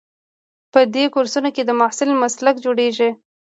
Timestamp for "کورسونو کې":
1.13-1.63